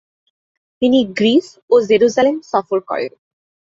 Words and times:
তিনি 0.81 0.99
গ্রিস 1.17 1.47
ও 1.69 1.75
জেরুজালেম 1.89 2.35
সফর 2.51 2.79
করেন। 2.89 3.11